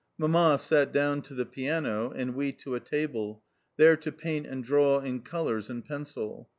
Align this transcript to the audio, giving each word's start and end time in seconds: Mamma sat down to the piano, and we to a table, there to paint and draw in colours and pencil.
Mamma 0.17 0.57
sat 0.57 0.91
down 0.91 1.21
to 1.21 1.35
the 1.35 1.45
piano, 1.45 2.09
and 2.09 2.33
we 2.33 2.53
to 2.53 2.73
a 2.73 2.79
table, 2.79 3.43
there 3.77 3.95
to 3.97 4.11
paint 4.11 4.47
and 4.47 4.63
draw 4.63 4.97
in 4.97 5.19
colours 5.21 5.69
and 5.69 5.85
pencil. 5.85 6.49